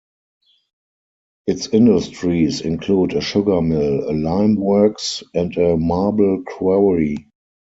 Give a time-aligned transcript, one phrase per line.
[1.45, 7.29] Its industries include a sugar mill, a lime works and a marble quarry.